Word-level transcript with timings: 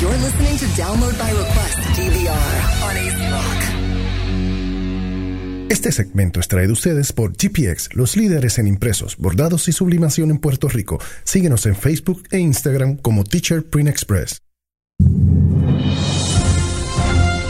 You're 0.00 0.16
listening 0.18 0.56
to 0.58 0.66
Download 0.80 1.18
by 1.18 1.32
Request 1.32 1.78
DVR 1.98 2.84
on 2.84 2.96
AC 2.96 3.18
Rock. 3.32 3.64
Este 5.70 5.90
segmento 5.90 6.38
es 6.38 6.46
traído 6.46 6.70
a 6.70 6.74
ustedes 6.74 7.12
por 7.12 7.32
GPX, 7.32 7.96
los 7.96 8.16
líderes 8.16 8.60
en 8.60 8.68
impresos, 8.68 9.16
bordados 9.16 9.66
y 9.66 9.72
sublimación 9.72 10.30
en 10.30 10.38
Puerto 10.38 10.68
Rico. 10.68 11.00
Síguenos 11.24 11.66
en 11.66 11.74
Facebook 11.74 12.22
e 12.30 12.38
Instagram 12.38 12.98
como 12.98 13.24
Teacher 13.24 13.68
Print 13.68 13.88
Express. 13.88 14.40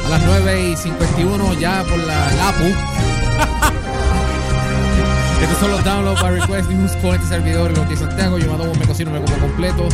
A 0.06 0.08
las 0.08 0.24
9 0.24 0.70
y 0.70 0.76
51 0.76 1.60
ya 1.60 1.84
por 1.84 1.98
la 1.98 2.32
LAPU. 2.32 2.64
Estos 5.42 5.58
son 5.58 5.70
los 5.70 5.84
downloads 5.84 6.22
by 6.22 6.40
request 6.40 6.70
news 6.70 6.92
con 7.02 7.14
este 7.14 7.28
servidor, 7.28 7.76
los 7.76 7.86
de 7.90 7.96
Santiago. 7.96 8.38
Yo 8.38 8.56
me 8.56 8.68
me 8.74 8.86
cocino, 8.86 9.10
me 9.10 9.20
como 9.20 9.36
completo 9.38 9.86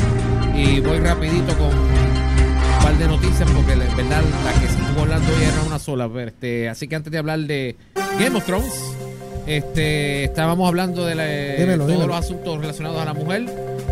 y 0.54 0.78
voy 0.78 1.00
rapidito 1.00 1.58
con 1.58 2.03
par 2.84 2.98
de 2.98 3.08
noticias 3.08 3.50
porque 3.50 3.76
la- 3.76 3.84
en 3.86 3.96
verdad 3.96 4.22
la 4.44 4.52
que 4.60 4.68
se 4.68 4.78
estuvo 4.78 5.00
hablando 5.00 5.28
hoy 5.28 5.42
era 5.42 5.62
una 5.66 5.78
sola. 5.78 6.08
pero, 6.12 6.28
Este, 6.28 6.68
así 6.68 6.86
que 6.88 6.96
antes 6.96 7.10
de 7.10 7.18
hablar 7.18 7.38
de 7.40 7.76
Game 8.18 8.36
of 8.36 8.44
Thrones, 8.44 8.72
este, 9.46 10.24
estábamos 10.24 10.68
hablando 10.68 11.04
de 11.06 11.14
la- 11.14 11.26
Dímelo, 11.26 11.84
todos 11.84 11.88
dímelo. 11.88 12.06
los 12.08 12.16
asuntos 12.18 12.58
relacionados 12.60 13.00
a 13.00 13.04
la 13.06 13.14
mujer 13.14 13.44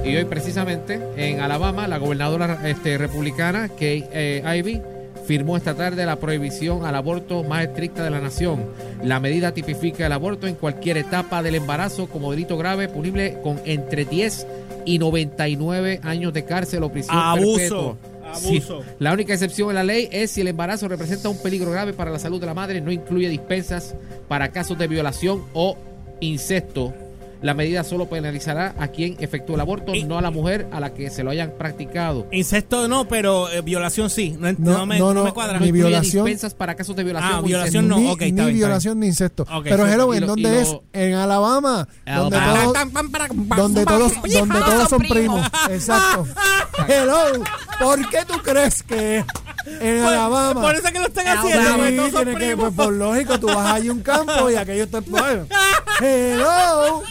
y 0.05 0.17
hoy 0.17 0.25
precisamente 0.27 1.01
en 1.17 1.41
Alabama 1.41 1.89
la 1.89 1.99
gobernadora 1.99 2.61
este, 2.69 2.99
republicana 2.99 3.69
Kay 3.69 4.05
eh, 4.13 4.43
Ivey 4.59 4.83
firmó 5.27 5.57
esta 5.57 5.75
tarde 5.75 6.05
la 6.05 6.17
prohibición 6.17 6.85
al 6.85 6.95
aborto 6.97 7.45
más 7.45 7.65
estricta 7.65 8.03
de 8.05 8.11
la 8.11 8.21
nación. 8.21 8.65
La 9.05 9.21
medida 9.21 9.53
tipifica 9.53 10.05
el 10.07 10.13
aborto 10.13 10.47
en 10.49 10.55
cualquier 10.57 10.97
etapa 10.99 11.43
del 11.43 11.55
embarazo 11.55 12.09
como 12.09 12.31
delito 12.31 12.59
grave 12.59 12.89
punible 12.89 13.39
con 13.43 13.61
entre 13.65 14.05
10 14.05 14.47
y 14.85 14.99
99 14.99 16.01
años 16.03 16.33
de 16.33 16.45
cárcel 16.45 16.83
o 16.83 16.91
prisión 16.91 17.17
Abuso, 17.17 17.55
perpetua. 17.57 17.97
Abuso. 18.33 18.83
Sí. 18.83 18.89
La 18.99 19.13
única 19.13 19.33
excepción 19.33 19.69
en 19.71 19.75
la 19.77 19.85
ley 19.85 20.09
es 20.11 20.31
si 20.31 20.41
el 20.41 20.49
embarazo 20.49 20.89
representa 20.89 21.29
un 21.29 21.39
peligro 21.39 21.71
grave 21.71 21.93
para 21.93 22.11
la 22.11 22.19
salud 22.19 22.41
de 22.41 22.47
la 22.47 22.55
madre, 22.55 22.81
no 22.81 22.91
incluye 22.91 23.29
dispensas 23.29 23.95
para 24.29 24.51
casos 24.51 24.79
de 24.79 24.89
violación 24.89 25.45
o 25.53 25.77
incesto. 26.21 26.95
La 27.43 27.55
medida 27.55 27.83
solo 27.83 28.09
penalizará 28.09 28.75
a 28.79 28.89
quien 28.89 29.17
efectúe 29.19 29.55
el 29.57 29.61
aborto, 29.61 29.95
Y- 29.95 30.05
no 30.05 30.17
a 30.17 30.23
la 30.23 30.31
mujer 30.31 30.69
a 30.73 30.79
la 30.79 30.95
que 30.95 31.11
se 31.11 31.25
lo 31.25 31.31
hayan 31.31 31.53
practicado. 31.59 32.27
Incesto 32.31 32.87
no, 32.87 33.09
pero 33.09 33.51
eh, 33.51 33.63
violación 33.63 34.11
sí. 34.11 34.37
No, 34.39 34.53
No, 34.53 34.79
no 34.79 34.87
me, 34.87 34.99
no, 34.99 35.13
no 35.13 35.25
me 35.25 35.33
cuadra. 35.33 35.59
ni 35.59 35.73
violación. 35.73 36.25
dispensas 36.25 36.55
para 36.55 36.77
casos 36.77 36.95
de 36.95 37.03
violación 37.03 37.33
Ah, 37.35 37.41
violación 37.41 37.85
incesto. 37.87 38.01
no, 38.01 38.07
ni, 38.07 38.13
ok, 38.13 38.23
está 38.23 38.43
ni 38.43 38.47
bien, 38.49 38.57
violación 38.59 39.01
ni 39.01 39.07
incesto. 39.09 39.45
Pero 39.65 39.87
sí, 39.87 39.93
hello, 39.93 40.15
¿en 40.15 40.27
dónde 40.27 40.61
es? 40.63 40.77
En 40.93 41.15
Alabama, 41.15 41.89
donde 42.07 42.37
Alabama. 42.37 42.73
todos, 42.73 43.57
donde 43.57 43.85
todos, 43.85 44.13
donde 44.23 44.61
todos 44.61 44.89
son 44.89 45.03
primos. 45.03 45.47
Exacto. 45.71 46.27
Hello, 46.89 47.43
¿por 47.81 48.09
qué 48.09 48.19
tú 48.27 48.35
crees 48.43 48.83
que 48.83 49.17
en 49.19 50.03
Por- 50.03 50.13
Alabama? 50.13 50.61
Por 50.63 50.75
eso 50.75 50.89
que 50.93 50.99
lo 51.01 51.07
están 51.07 51.25
Sí, 51.25 51.31
haciendo, 51.53 51.77
porque 51.77 51.93
todos 51.93 52.11
son 52.13 52.25
tiene 52.25 52.39
que, 52.39 52.57
pues, 52.57 52.73
por 52.73 52.93
lógico, 52.93 53.41
tú 53.41 53.47
vas 53.49 53.73
allí 53.75 53.89
a 53.89 53.93
un 53.93 54.01
campo 54.01 54.51
y 54.51 54.55
aquello 54.57 54.85
está 54.85 55.01
bueno. 55.01 55.47
Hello, 56.01 57.03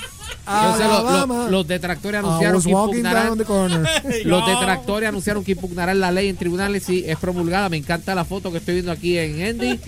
Entonces, 0.58 0.86
Alabama. 0.86 1.48
los 1.50 1.68
detractores 1.68 2.20
anunciaron 2.20 2.62
que 2.62 2.70
impugnarán 2.70 3.38
the. 3.38 3.46
Los 4.26 4.46
detractores 4.48 5.10
anunciaron 5.10 5.44
que 5.44 5.52
impugnarán 5.54 6.00
la 6.00 6.12
ley 6.12 6.30
en 6.30 6.38
tribunales 6.38 6.84
si 6.84 7.04
es 7.08 7.18
promulgada. 7.18 7.70
Me 7.70 7.78
encanta 7.78 8.16
la 8.16 8.26
foto 8.26 8.52
que 8.52 8.58
estoy 8.58 8.76
viendo 8.76 8.92
aquí 8.92 9.18
en 9.18 9.42
Andy 9.44 9.80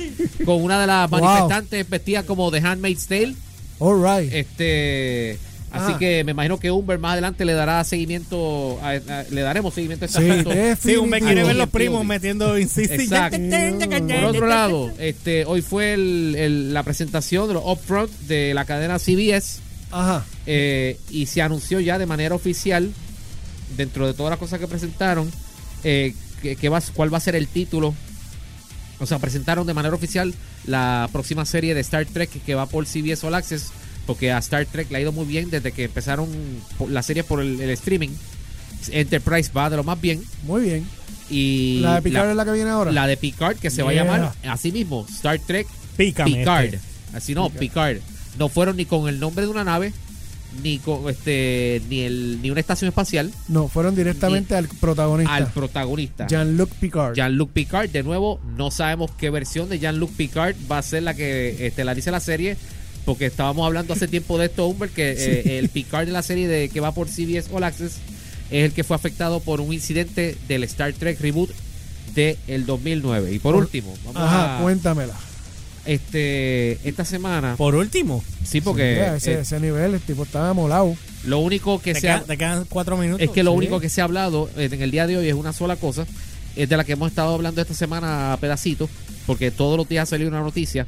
con 0.46 0.62
una 0.64 0.80
de 0.82 0.88
las 0.88 1.10
Wow. 1.10 1.22
manifestantes 1.22 1.90
vestida 1.90 2.24
como 2.24 2.50
de 2.52 2.60
Handmaid's 2.60 3.08
Tale. 3.08 3.36
All 3.80 4.02
right. 4.02 4.32
Este, 4.34 5.38
así 5.72 5.92
Ajá. 5.92 5.98
que 6.00 6.24
me 6.24 6.32
imagino 6.32 6.60
que 6.60 6.70
Humber 6.72 7.00
más 7.00 7.14
adelante 7.14 7.44
le 7.46 7.54
dará 7.54 7.84
seguimiento, 7.84 8.80
a- 8.82 8.90
a- 8.92 9.24
le 9.30 9.42
daremos 9.42 9.74
seguimiento 9.74 10.06
a 10.06 10.08
este 10.08 10.76
Sí. 10.76 10.92
Sí, 10.96 11.02
me 11.02 11.20
quiere 11.20 11.44
ver 11.44 11.56
los 11.56 11.70
primos 11.70 12.06
metiendo. 12.06 12.56
Exacto. 12.56 13.38
Por 14.08 14.24
otro 14.26 14.48
lado, 14.48 14.92
este, 15.00 15.46
hoy 15.46 15.62
fue 15.62 15.94
el- 15.96 16.36
el- 16.38 16.74
la 16.74 16.84
presentación 16.84 17.48
de 17.48 17.56
los 17.56 17.64
upfront 17.66 18.12
de 18.28 18.54
la 18.54 18.66
cadena 18.66 19.00
CBS 19.00 19.60
Ajá. 19.94 20.26
eh, 20.46 21.00
y 21.10 21.28
se 21.28 21.42
anunció 21.42 21.80
ya 21.80 21.98
de 21.98 22.06
manera 22.06 22.36
oficial, 22.36 22.92
dentro 23.78 24.08
de 24.08 24.14
todas 24.14 24.32
las 24.32 24.40
cosas 24.40 24.60
que 24.60 24.68
presentaron, 24.68 25.32
eh, 25.84 26.14
que, 26.42 26.56
que 26.56 26.70
va, 26.70 26.82
cuál 26.94 27.14
va 27.14 27.18
a 27.18 27.22
ser 27.22 27.36
el 27.36 27.48
título. 27.48 27.94
O 29.00 29.06
sea, 29.06 29.20
presentaron 29.20 29.68
de 29.68 29.74
manera 29.74 29.96
oficial 29.96 30.34
la 30.66 31.10
próxima 31.12 31.46
serie 31.46 31.74
de 31.74 31.82
Star 31.82 32.06
Trek 32.06 32.30
que 32.46 32.56
va 32.56 32.66
por 32.68 32.86
CBS 32.86 33.26
All 33.26 33.36
Access, 33.36 33.72
porque 34.06 34.32
a 34.32 34.38
Star 34.40 34.66
Trek 34.66 34.90
le 34.92 34.98
ha 34.98 35.02
ido 35.02 35.12
muy 35.12 35.26
bien 35.26 35.50
desde 35.50 35.72
que 35.72 35.86
empezaron 35.86 36.30
la 36.90 37.04
serie 37.04 37.24
por 37.24 37.42
el, 37.42 37.60
el 37.60 37.70
streaming. 37.72 38.10
Enterprise 38.92 39.52
va 39.56 39.70
de 39.70 39.78
lo 39.78 39.84
más 39.84 40.00
bien. 40.00 40.24
Muy 40.44 40.62
bien. 40.64 40.88
Y 41.30 41.80
La 41.82 41.96
de 41.96 42.02
Picard 42.02 42.30
es 42.30 42.36
la 42.36 42.46
que 42.46 42.52
viene 42.52 42.70
ahora. 42.70 42.92
la 42.92 43.08
de 43.08 43.18
Picard, 43.18 43.58
que 43.58 43.70
se 43.70 43.82
va 43.82 43.92
a 43.92 43.94
llamar 43.94 44.34
así 44.48 44.72
mismo, 44.72 45.06
Star 45.10 45.40
Trek 45.40 45.68
Pícame. 45.98 46.32
Picard. 46.38 46.66
este. 46.66 46.80
Así 47.14 47.34
no, 47.34 47.50
Picard. 47.50 47.98
No 48.38 48.50
fueron 48.50 48.78
ni 48.78 48.86
con 48.86 49.08
el 49.08 49.20
nombre 49.20 49.46
de 49.46 49.52
una 49.52 49.64
nave, 49.64 49.94
ni 50.62 50.78
con 50.80 51.10
este, 51.10 51.82
ni 51.90 52.02
el, 52.02 52.40
ni 52.42 52.52
una 52.52 52.60
estación 52.60 52.88
espacial, 52.90 53.32
No, 53.48 53.68
fueron 53.68 53.96
directamente 53.96 54.56
al 54.56 54.68
protagonista. 54.68 55.36
al 55.36 55.48
protagonista. 55.52 56.28
Jean-Luc 56.28 56.70
Picard. 56.72 57.16
Jean-Luc 57.16 57.52
Picard, 57.52 57.90
de 57.90 58.04
nuevo, 58.04 58.40
no 58.58 58.70
sabemos 58.72 59.12
qué 59.18 59.30
versión 59.30 59.70
de 59.70 59.80
Jean-Luc 59.80 60.12
Picard 60.12 60.56
va 60.72 60.78
a 60.78 60.82
ser 60.84 61.04
la 61.04 61.14
que 61.16 61.66
estelarice 61.68 62.12
la 62.12 62.20
serie, 62.20 62.56
porque 63.06 63.26
estábamos 63.26 63.66
hablando 63.66 63.94
hace 63.94 64.08
tiempo 64.08 64.38
de 64.38 64.46
esto, 64.46 64.68
Humber, 64.68 64.90
que 64.90 65.12
eh, 65.18 65.60
el 65.60 65.70
Picard 65.70 66.06
de 66.06 66.12
la 66.12 66.22
serie 66.24 66.48
de 66.48 66.70
que 66.70 66.80
va 66.80 66.92
por 66.92 67.08
CBS 67.08 67.50
All 67.52 67.64
Access 67.64 67.98
es 68.52 68.66
el 68.66 68.72
que 68.74 68.84
fue 68.84 68.96
afectado 68.96 69.40
por 69.40 69.60
un 69.62 69.74
incidente 69.74 70.38
del 70.48 70.64
Star 70.66 70.94
Trek 70.94 71.20
reboot 71.20 71.50
de 72.14 72.38
el 72.48 72.66
2009. 72.68 73.34
Y 73.34 73.40
por 73.40 73.56
Por- 73.56 73.64
último, 73.64 73.92
vamos 74.06 74.22
Ajá, 74.22 74.60
a, 74.60 74.62
cuéntamela. 74.62 75.16
Este 75.86 76.80
esta 76.88 77.06
semana, 77.06 77.56
Por 77.58 77.76
último, 77.76 78.24
sí, 78.44 78.62
porque 78.62 78.94
Mira, 78.94 79.16
ese, 79.18 79.34
eh, 79.34 79.40
ese 79.42 79.60
nivel, 79.60 79.94
el 79.96 80.02
tipo 80.02 80.24
estaba 80.24 80.54
molado. 80.54 80.96
lo 81.26 81.40
único 81.40 81.82
que 81.82 81.94
te, 81.94 82.02
se 82.02 82.10
ha- 82.10 82.24
te 82.24 82.38
quedan 82.38 82.66
cuatro 82.70 82.98
minutos. 82.98 83.22
es 83.22 83.30
que 83.30 83.44
lo 83.44 83.52
Sí. 83.52 83.58
único 83.58 83.80
que 83.80 83.90
se 83.90 84.02
ha 84.02 84.06
hablado 84.06 84.50
eh, 84.58 84.70
en 84.72 84.82
el 84.82 84.92
día 84.92 85.08
de 85.08 85.18
hoy 85.18 85.28
es 85.28 85.34
una 85.36 85.54
sola 85.54 85.76
cosa, 85.76 86.06
es 86.56 86.70
de 86.70 86.78
la 86.78 86.84
que 86.84 86.94
hemos 86.94 87.10
estado 87.10 87.34
hablando 87.34 87.62
esta 87.62 87.74
semana 87.74 88.34
a 88.34 88.38
pedacitos, 88.38 88.90
porque 89.26 89.52
todos 89.52 89.78
los 89.78 89.88
días 89.90 90.08
salió 90.10 90.28
una 90.28 90.42
noticia, 90.42 90.86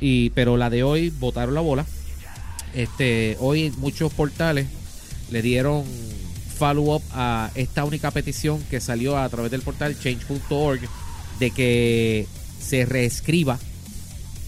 y 0.00 0.30
pero 0.30 0.56
la 0.56 0.70
de 0.70 0.82
hoy 0.82 1.10
botaron 1.10 1.54
la 1.54 1.60
bola. 1.60 1.86
Este, 2.74 3.36
hoy 3.40 3.72
muchos 3.78 4.12
portales 4.12 4.66
le 5.30 5.40
dieron 5.42 5.84
follow 6.58 6.96
up 6.96 7.02
a 7.12 7.50
esta 7.54 7.84
única 7.84 8.10
petición 8.10 8.62
que 8.70 8.80
salió 8.80 9.16
a 9.18 9.28
través 9.28 9.50
del 9.50 9.62
portal 9.62 9.98
change.org 9.98 10.80
de 11.38 11.50
que 11.50 12.26
se 12.60 12.84
reescriba, 12.86 13.58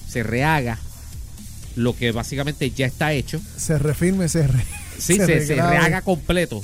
se 0.09 0.23
rehaga 0.23 0.79
lo 1.77 1.95
que 1.97 2.11
básicamente 2.13 2.71
ya 2.71 2.87
está 2.87 3.13
hecho 3.13 3.41
Se 3.57 3.79
refirme, 3.79 4.29
se 4.29 4.47
re. 4.47 4.65
Sí, 4.99 5.15
se, 5.17 5.27
se 5.27 5.39
regrabe. 5.55 5.77
rehaga 5.79 6.03
completo. 6.03 6.61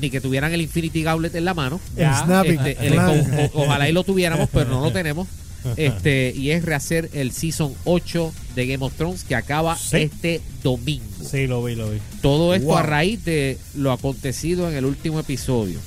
Ni 0.00 0.10
que 0.10 0.20
tuvieran 0.20 0.52
el 0.52 0.60
Infinity 0.62 1.02
Gauntlet 1.02 1.34
en 1.34 1.44
la 1.44 1.54
mano. 1.54 1.80
El 1.96 2.06
snapping. 2.14 2.58
Este, 2.60 2.86
el- 2.86 2.92
claro. 2.94 3.12
o- 3.12 3.58
o- 3.60 3.64
ojalá 3.64 3.88
y 3.88 3.92
lo 3.92 4.04
tuviéramos, 4.04 4.48
pero 4.52 4.70
no 4.70 4.80
lo 4.82 4.92
tenemos. 4.92 5.28
Este, 5.76 6.32
y 6.36 6.50
es 6.50 6.64
rehacer 6.64 7.08
el 7.12 7.30
Season 7.30 7.72
8 7.84 8.32
de 8.56 8.66
Game 8.66 8.84
of 8.84 8.94
Thrones 8.94 9.22
que 9.22 9.36
acaba 9.36 9.76
Sí. 9.78 9.98
este 9.98 10.40
domingo. 10.62 11.04
Sí, 11.24 11.46
lo 11.46 11.62
vi, 11.62 11.76
lo 11.76 11.88
vi. 11.90 11.98
Todo 12.20 12.52
esto 12.54 12.66
Wow. 12.68 12.78
a 12.78 12.82
raíz 12.82 13.24
de 13.24 13.58
lo 13.76 13.92
acontecido 13.92 14.68
en 14.68 14.76
el 14.76 14.84
último 14.84 15.20
episodio. 15.20 15.78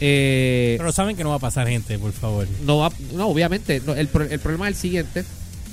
Eh, 0.00 0.74
Pero 0.78 0.92
saben 0.92 1.16
que 1.16 1.22
no 1.24 1.30
va 1.30 1.36
a 1.36 1.40
pasar 1.40 1.66
gente, 1.68 1.98
por 1.98 2.12
favor. 2.12 2.46
no, 2.66 2.76
va- 2.78 2.92
no, 3.14 3.28
obviamente. 3.28 3.80
no, 3.86 3.94
el, 3.94 4.08
pro- 4.08 4.24
el 4.28 4.38
problema 4.38 4.68
es 4.68 4.74
el 4.76 4.80
siguiente. 4.80 5.24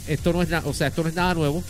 Esto 0.07 0.33
no 0.33 0.41
es 0.41 0.51
o 0.51 0.73
sea, 0.73 0.87
esto 0.87 1.03
no 1.03 1.09
es 1.09 1.15
nada 1.15 1.33
nuevo. 1.33 1.63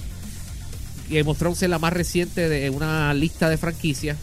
Game 1.10 1.30
of 1.30 1.38
Thrones 1.38 1.62
es 1.62 1.70
la 1.70 1.80
más 1.80 1.94
reciente 1.94 2.50
de 2.50 2.70
una 2.70 3.14
lista 3.14 3.50
de 3.50 3.58
franquicias 3.58 4.18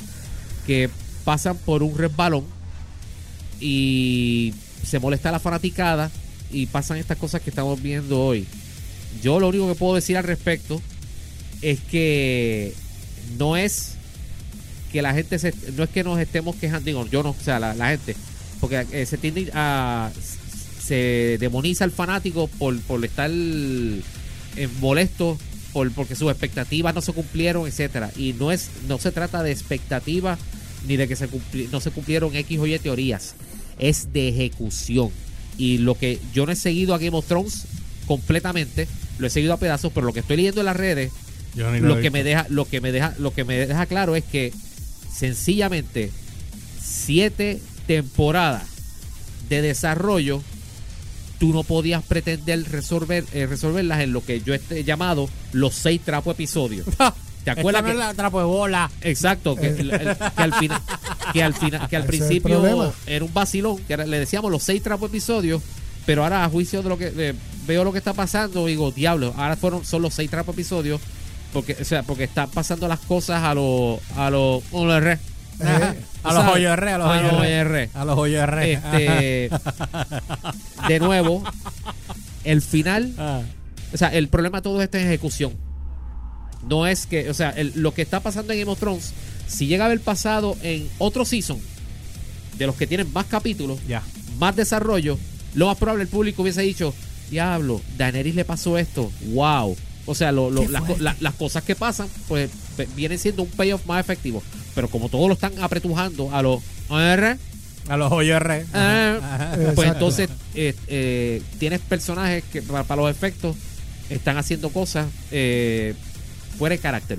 que 0.67 0.91
pasan 1.25 1.57
por 1.57 1.83
un 1.83 1.97
resbalón 1.97 2.45
y 3.61 4.55
se 4.85 4.99
molesta 4.99 5.31
la 5.31 5.39
fanaticada 5.39 6.11
y 6.51 6.67
pasan 6.67 6.97
estas 6.97 7.19
cosas 7.19 7.43
que 7.43 7.51
estamos 7.51 7.81
viendo 7.81 8.21
hoy. 8.21 8.47
Yo 9.23 9.39
lo 9.39 9.49
único 9.49 9.69
que 9.69 9.75
puedo 9.75 9.95
decir 9.95 10.17
al 10.17 10.25
respecto 10.25 10.81
es 11.63 11.81
que 11.81 12.75
no 13.39 13.57
es 13.57 13.95
que 14.93 15.03
la 15.03 15.15
gente 15.15 15.39
se, 15.39 15.55
no 15.77 15.85
es 15.85 15.91
que 15.91 16.03
nos 16.03 16.19
estemos 16.19 16.57
quejando, 16.57 16.87
digo, 16.87 17.07
yo 17.07 17.23
no, 17.23 17.31
o 17.31 17.45
sea, 17.45 17.61
la, 17.61 17.75
la 17.75 17.91
gente, 17.91 18.17
porque 18.61 18.87
eh, 18.93 19.07
se 19.07 19.19
tiende 19.19 19.51
a 19.55 20.11
se 20.91 21.37
demoniza 21.39 21.85
al 21.85 21.93
fanático 21.93 22.49
por, 22.59 22.77
por 22.81 23.05
estar 23.05 23.31
eh, 23.33 24.69
molesto 24.81 25.39
por, 25.73 25.89
porque 25.93 26.17
sus 26.17 26.29
expectativas 26.33 26.93
no 26.93 27.01
se 27.01 27.13
cumplieron, 27.13 27.69
etcétera. 27.69 28.11
Y 28.17 28.33
no 28.33 28.51
es, 28.51 28.71
no 28.89 28.99
se 28.99 29.13
trata 29.13 29.45
de 29.45 29.53
expectativas 29.53 30.37
ni 30.89 30.97
de 30.97 31.07
que 31.07 31.15
se 31.15 31.29
cumpli- 31.31 31.69
no 31.71 31.81
se 31.81 31.93
cumplieron 31.93 32.35
X 32.35 32.59
o 32.59 32.67
Y 32.67 32.77
teorías. 32.81 33.35
Es 33.79 34.13
de 34.13 34.31
ejecución. 34.31 35.11
Y 35.57 35.79
lo 35.79 35.95
que 35.95 36.19
yo 36.35 36.45
no 36.45 36.51
he 36.51 36.57
seguido 36.57 36.93
a 36.93 36.99
Game 36.99 37.17
of 37.17 37.27
Thrones 37.27 37.67
completamente, 38.07 38.89
lo 39.21 39.29
he 39.29 39.31
seguido 39.31 39.53
a 39.53 39.59
pedazos, 39.59 39.93
pero 39.95 40.07
lo 40.07 40.13
que 40.13 40.21
estoy 40.21 40.39
leyendo 40.39 40.61
en 40.61 40.67
las 40.67 40.77
redes 40.77 41.13
Yo 41.55 41.71
lo 41.71 42.01
que 42.01 42.11
me 42.11 42.25
deja 42.25 42.47
lo 42.49 42.65
que 42.65 42.81
me 42.81 42.91
deja 42.91 43.15
lo 43.19 43.33
que 43.33 43.45
me 43.45 43.55
deja 43.65 43.87
claro 43.87 44.17
es 44.17 44.25
que 44.25 44.53
sencillamente 45.15 46.11
siete 46.83 47.61
temporadas 47.87 48.65
de 49.49 49.63
desarrollo, 49.63 50.43
tú 51.41 51.53
no 51.53 51.65
podías 51.65 52.05
pretender 52.05 52.63
resolver, 52.71 53.25
eh, 53.33 53.47
resolverlas 53.47 54.01
en 54.03 54.13
lo 54.13 54.23
que 54.25 54.41
yo 54.43 54.55
he 54.55 54.85
llamado 54.85 55.29
los 55.53 55.75
seis 55.75 56.01
trapo 56.05 56.31
episodios. 56.31 56.87
¿Te 57.45 57.51
acuerdas 57.51 57.81
Esta 57.81 57.81
no 57.81 57.87
que, 57.87 57.93
es 57.93 57.99
la 58.09 58.15
trapo 58.15 58.39
de 58.39 58.45
bola. 58.45 58.91
Exacto, 59.01 59.57
que, 59.57 59.69
el- 59.69 59.91
el- 59.91 60.17
que 60.17 60.43
al 60.43 60.53
final, 60.55 60.83
que 61.33 61.43
al 61.43 61.55
final, 61.55 61.89
que 61.89 61.97
al 61.97 62.05
principio 62.05 62.93
era 63.07 63.25
un 63.25 63.33
vacilón, 63.35 63.79
que 63.79 63.95
era- 63.95 64.05
le 64.07 64.19
decíamos 64.21 64.51
los 64.53 64.63
seis 64.63 64.83
trapos 64.83 65.09
episodios, 65.09 65.63
pero 66.05 66.23
ahora 66.23 66.45
a 66.45 66.49
juicio 66.51 66.83
de 66.83 66.89
lo 66.91 66.99
que 66.99 67.11
de- 67.11 67.35
veo 67.67 67.83
lo 67.85 67.93
que 67.93 67.99
está 67.99 68.13
pasando, 68.13 68.67
digo, 68.67 68.91
diablo, 68.91 69.33
ahora 69.39 69.57
fueron 69.57 69.85
son 69.87 70.03
los 70.03 70.13
seis 70.13 70.29
trapos 70.31 70.55
episodios, 70.55 71.01
porque, 71.55 71.75
o 71.81 71.85
sea, 71.85 72.03
porque 72.03 72.25
están 72.25 72.51
pasando 72.51 72.87
las 72.87 73.01
cosas 73.01 73.43
a 73.43 73.55
los 73.55 73.99
a 74.17 74.29
los 74.29 74.63
A 75.63 76.33
los 76.33 76.35
¿sabes? 76.45 76.55
hoyos 76.57 76.73
R, 76.73 76.91
a 76.93 76.99
los 76.99 77.07
A 77.09 77.15
los 77.23 77.33
hoyos 77.33 77.33
hoyos 77.33 77.47
R. 77.47 77.61
R. 77.83 77.91
A 77.95 78.05
los 78.05 78.19
hoyos 78.19 78.43
R. 78.43 78.73
Este, 78.73 79.51
de 80.89 81.01
nuevo, 81.01 81.43
el 82.45 82.63
final 82.63 83.15
Ah. 83.19 83.43
o 83.93 83.97
sea, 83.97 84.09
el 84.09 84.29
problema 84.29 84.63
todo 84.63 84.81
esto 84.83 84.99
es 84.99 85.05
ejecución. 85.07 85.53
No 86.69 86.87
es 86.87 87.07
que, 87.07 87.31
o 87.31 87.35
sea, 87.35 87.51
el- 87.51 87.73
lo 87.77 87.95
que 87.95 88.03
está 88.03 88.21
pasando 88.21 88.53
en 88.53 88.61
Game 88.61 88.71
of 88.73 88.79
Thrones, 88.79 89.13
si 89.47 89.67
llega 89.67 89.85
a 89.85 89.87
haber 89.87 90.01
pasado 90.01 90.57
en 90.63 90.89
otro 90.99 91.25
season, 91.25 91.59
de 92.59 92.67
los 92.67 92.77
que 92.77 92.87
tienen 92.87 93.11
más 93.13 93.27
capítulos, 93.27 93.79
Ya. 93.89 94.03
más 94.39 94.55
desarrollo, 94.57 95.19
lo 95.55 95.67
más 95.67 95.79
probable 95.79 96.03
el 96.03 96.09
público 96.09 96.43
hubiese 96.43 96.61
dicho, 96.63 96.95
diablo, 97.31 97.81
Daenerys 97.97 98.35
le 98.35 98.45
pasó 98.45 98.77
esto, 98.77 99.11
wow. 99.33 99.75
O 100.07 100.15
sea, 100.15 100.33
lo- 100.33 100.51
las, 100.51 101.35
cosas 101.35 101.63
que 101.63 101.75
pasan, 101.77 102.09
pues 102.29 102.51
vienen 102.97 103.19
siendo 103.19 103.43
un 103.43 103.49
payoff 103.51 103.87
más 103.87 104.01
efectivo. 104.01 104.43
Pero 104.75 104.89
como 104.89 105.09
todos 105.09 105.29
lo 105.29 105.35
están 105.35 105.53
apretujando 105.63 106.35
a 106.35 106.43
los 106.43 106.61
OR, 106.89 107.37
A 107.89 107.97
los 107.97 108.13
hoyos 108.13 108.37
R. 108.41 108.67
Ah, 108.73 109.19
Ajá. 109.23 109.51
pues 109.57 109.69
Exacto. 109.71 109.93
entonces 109.93 110.31
eh, 110.55 110.75
eh, 110.87 111.43
tienes 111.59 111.81
personajes 111.81 112.45
que 112.53 112.63
para, 112.63 112.85
para 112.85 113.03
los 113.03 113.11
efectos 113.11 113.57
están 114.11 114.37
haciendo 114.37 114.71
cosas 114.71 115.07
eh, 115.33 115.95
fuera 116.59 116.75
de 116.77 116.81
carácter. 116.81 117.19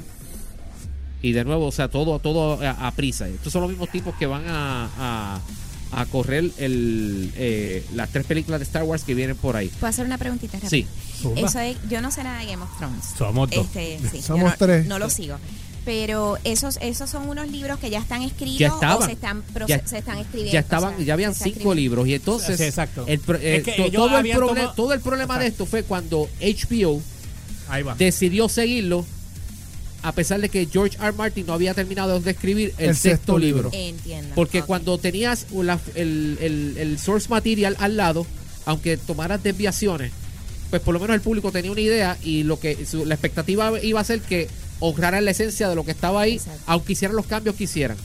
Y 1.22 1.34
de 1.34 1.44
nuevo, 1.44 1.68
o 1.68 1.72
sea, 1.72 1.88
todo, 1.88 2.20
todo 2.20 2.62
a, 2.64 2.88
a 2.88 2.92
prisa. 2.92 3.28
Estos 3.28 3.52
son 3.54 3.62
los 3.62 3.70
mismos 3.70 3.90
tipos 3.90 4.16
que 4.16 4.26
van 4.26 4.44
a, 4.48 4.90
a, 4.98 6.02
a 6.02 6.06
correr 6.08 6.50
el, 6.58 7.32
eh, 7.36 7.86
las 7.94 8.10
tres 8.10 8.26
películas 8.26 8.60
de 8.60 8.64
Star 8.64 8.84
Wars 8.84 9.04
que 9.04 9.14
vienen 9.14 9.36
por 9.36 9.56
ahí. 9.56 9.68
¿Puedo 9.68 9.88
hacer 9.90 10.06
una 10.06 10.18
preguntita 10.18 10.54
rápida? 10.58 10.70
Sí. 10.70 10.88
Eso 11.36 11.60
es, 11.60 11.78
yo 11.90 12.02
no 12.02 12.10
sé 12.12 12.24
nada 12.24 12.40
de 12.40 12.48
Game 12.48 12.64
of 12.64 12.76
Thrones. 12.78 13.04
Somos 13.18 13.50
dos. 13.52 13.66
Este, 13.68 14.00
sí, 14.10 14.22
Somos 14.22 14.52
no, 14.52 14.56
tres. 14.58 14.88
No 14.88 14.98
lo 14.98 15.10
sigo. 15.12 15.38
Pero 15.84 16.38
esos 16.44 16.78
esos 16.82 17.10
son 17.10 17.28
unos 17.28 17.50
libros 17.50 17.80
que 17.80 17.90
ya 17.90 18.00
están 18.00 18.22
escritos 18.22 18.60
Ya 18.60 18.68
estaban. 18.68 19.02
o 19.02 19.06
se 19.06 19.14
están, 19.14 19.44
Ya- 19.68 19.86
se 19.88 19.98
están 19.98 20.20
escribiendo. 20.20 20.54
Ya 20.54 20.60
estaban, 20.60 20.94
o 20.94 20.98
sea, 20.98 21.06
ya 21.06 21.14
habían 21.14 21.34
cinco 21.34 21.74
libros 21.74 22.08
y 22.08 22.14
entonces 22.14 22.58
Sí, 22.58 22.64
exacto. 22.64 23.04
el 23.08 23.20
pro- 23.20 23.38
eh, 23.40 23.56
Es 23.58 23.64
que 23.64 23.72
to- 23.72 23.84
ellos 23.86 23.94
todo, 24.08 24.18
el 24.20 24.32
tomado- 24.32 24.74
todo 24.76 24.94
el 24.94 25.00
problema 25.02 25.40
de 25.40 25.48
esto 25.48 25.66
fue 25.66 25.82
cuando 25.84 26.30
HBO 26.40 27.02
Ahí 27.68 27.82
va. 27.82 27.96
decidió 27.96 28.48
seguirlo 28.48 29.06
a 30.04 30.12
pesar 30.14 30.40
de 30.42 30.50
que 30.50 30.68
George 30.72 30.98
R. 31.00 31.14
Martin 31.14 31.46
no 31.46 31.54
había 31.54 31.74
terminado 31.74 32.20
de 32.20 32.32
escribir 32.32 32.74
el, 32.78 32.90
El 32.90 32.96
sexto, 32.96 33.10
sexto 33.18 33.40
libro. 33.40 33.70
Entiendo. 33.74 34.34
Porque 34.36 34.62
cuando 34.64 34.98
tenías 35.00 35.48
la- 35.52 35.80
el, 35.96 36.38
el- 36.42 36.76
el 36.78 37.00
source 37.00 37.28
material 37.30 37.76
al 37.80 37.98
lado, 37.98 38.26
aunque 38.66 38.98
tomaras 38.98 39.42
desviaciones, 39.44 40.12
pues 40.70 40.82
por 40.82 40.94
lo 40.94 41.00
menos 41.00 41.16
el 41.16 41.22
público 41.22 41.52
tenía 41.52 41.72
una 41.72 41.82
idea 41.82 42.18
y 42.24 42.44
lo 42.44 42.60
que 42.60 42.86
su- 42.86 43.06
la 43.06 43.16
expectativa 43.16 43.72
iba 43.84 44.00
a 44.00 44.04
ser 44.04 44.22
que 44.22 44.48
honraran 44.82 45.24
la 45.24 45.32
esencia 45.32 45.70
de 45.70 45.76
lo 45.76 45.86
que 45.86 45.92
estaba 45.92 46.22
ahí, 46.22 46.34
Exacto. 46.34 46.62
aunque 46.66 46.92
hicieran 46.94 47.16
los 47.16 47.26
cambios 47.28 47.56
que 47.56 47.64
hicieran. 47.64 47.96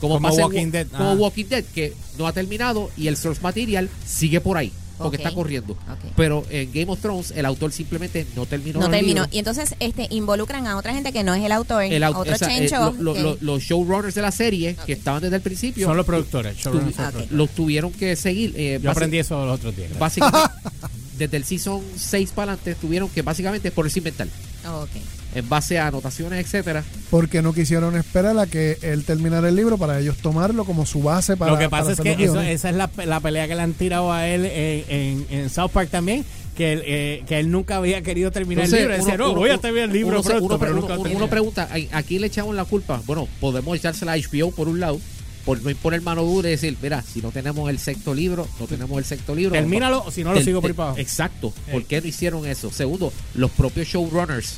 Como, 0.00 0.16
Como 0.16 0.28
Walking 0.28 0.66
Wa- 0.66 0.70
Dead. 0.72 0.86
como 0.88 1.10
Ah. 1.10 1.14
Walking 1.14 1.44
Dead, 1.46 1.64
que 1.74 1.94
no 2.18 2.26
ha 2.26 2.32
terminado 2.34 2.90
y 2.96 3.06
el 3.08 3.16
source 3.16 3.40
material 3.40 3.88
sigue 4.06 4.40
por 4.40 4.58
ahí, 4.58 4.70
porque 4.98 5.16
está 5.16 5.32
corriendo. 5.32 5.78
Pero 6.14 6.44
en 6.50 6.70
Game 6.72 6.90
of 6.92 7.00
Thrones 7.00 7.30
el 7.34 7.46
autor 7.46 7.72
simplemente 7.72 8.26
no 8.36 8.44
terminó 8.44 8.80
no 8.80 8.90
terminó. 8.90 9.26
Y 9.30 9.38
entonces 9.38 9.74
este 9.80 10.08
involucran 10.10 10.66
a 10.66 10.76
otra 10.76 10.92
gente 10.92 11.10
que 11.12 11.22
no 11.22 11.32
es 11.32 11.42
el 11.42 11.52
autor, 11.52 11.84
El 11.84 12.04
otro 12.04 12.20
o 12.34 12.36
sea, 12.36 12.48
eh, 12.54 12.58
chencho. 12.68 12.92
lo- 12.98 13.02
lo- 13.02 13.14
que- 13.14 13.22
lo- 13.22 13.38
los 13.40 13.62
showrunners 13.62 14.14
de 14.14 14.20
la 14.22 14.30
serie 14.32 14.76
que 14.84 14.92
estaban 14.92 15.22
desde 15.22 15.36
el 15.36 15.42
principio 15.42 15.86
Son 15.86 15.96
los 15.96 16.04
productores. 16.04 16.56
showrunners 16.58 16.96
tu- 17.28 17.34
los 17.36 17.48
tuvieron 17.50 17.90
que 17.92 18.14
seguir. 18.16 18.52
eh, 18.56 18.78
Yo 18.82 18.90
aprendí 18.90 19.18
eso 19.18 19.46
los 19.46 19.54
otros 19.58 19.74
días. 19.74 19.96
Básicamente, 19.98 20.50
desde 21.18 21.36
el 21.36 21.44
season 21.44 21.80
6 21.96 22.30
para 22.34 22.52
adelante, 22.52 22.74
tuvieron 22.78 23.08
que 23.08 23.22
básicamente 23.22 23.70
ponerse 23.70 24.00
inventar. 24.00 24.28
Ok. 24.66 24.90
En 25.34 25.48
base 25.48 25.78
a 25.80 25.88
anotaciones, 25.88 26.44
etcétera. 26.44 26.84
Porque 27.10 27.42
no 27.42 27.52
quisieron 27.52 27.96
esperar 27.96 28.38
a 28.38 28.46
que 28.46 28.78
él 28.82 29.04
terminara 29.04 29.48
el 29.48 29.56
libro 29.56 29.76
para 29.78 29.98
ellos 29.98 30.16
tomarlo 30.18 30.64
como 30.64 30.86
su 30.86 31.02
base 31.02 31.36
para 31.36 31.50
Lo 31.52 31.58
que 31.58 31.68
pasa 31.68 31.90
es 31.92 32.00
que 32.00 32.12
eso- 32.12 32.40
esa 32.40 32.70
es 32.70 32.76
la, 32.76 32.88
la 33.04 33.18
pelea 33.20 33.48
que 33.48 33.56
le 33.56 33.62
han 33.62 33.72
tirado 33.72 34.12
a 34.12 34.28
él 34.28 34.44
en, 34.46 34.84
en- 34.88 35.26
en 35.30 35.50
South 35.50 35.70
Park 35.72 35.90
también. 35.90 36.24
Que 36.54 36.72
él, 36.72 36.82
eh, 36.86 37.24
que 37.26 37.40
él 37.40 37.50
nunca 37.50 37.78
había 37.78 38.00
querido 38.02 38.30
terminar 38.30 38.66
Entonces, 38.66 38.84
el 38.84 38.92
libro. 38.92 39.04
Decía, 39.04 39.14
uno- 39.16 39.24
no, 39.24 39.30
uno- 39.32 39.40
voy 39.40 39.50
a 39.50 39.58
terminar 39.58 39.88
el 39.88 39.92
libro 39.92 40.12
uno 40.12 40.22
se- 40.22 40.28
pronto, 40.28 40.44
uno, 40.46 40.58
pero 40.60 40.70
uno- 40.72 40.80
nunca 40.82 40.94
uno- 41.16 41.28
pregunta, 41.28 41.68
¿a, 41.68 41.98
a 41.98 42.02
quién 42.04 42.20
le 42.20 42.28
echamos 42.28 42.54
la 42.54 42.64
culpa? 42.64 43.02
Bueno, 43.06 43.26
podemos 43.40 43.76
echársela 43.76 44.12
a 44.12 44.16
HBO 44.16 44.52
por 44.52 44.68
un 44.68 44.78
lado, 44.78 45.00
por 45.44 45.62
no 45.62 45.70
imponer 45.70 46.00
mano 46.02 46.22
dura 46.22 46.48
y 46.48 46.52
decir, 46.52 46.76
mira, 46.80 47.02
si 47.02 47.20
no 47.20 47.30
tenemos 47.30 47.68
el 47.68 47.78
sexto 47.78 48.14
libro, 48.14 48.48
no 48.58 48.66
tenemos 48.66 48.96
el 48.98 49.04
sexto 49.04 49.34
libro. 49.34 49.52
Termínalo, 49.52 50.02
o 50.04 50.10
si 50.10 50.24
no 50.24 50.32
lo 50.32 50.40
sigo 50.42 50.60
por 50.60 50.68
ahí 50.68 50.72
tel- 50.72 50.76
para 50.76 50.88
abajo. 50.90 51.00
Exacto. 51.00 51.52
¿Por 51.70 51.82
Ey. 51.82 51.86
qué 51.88 52.00
no 52.00 52.06
hicieron 52.08 52.46
eso? 52.46 52.70
Segundo, 52.70 53.12
los 53.34 53.50
propios 53.50 53.86
showrunners, 53.88 54.54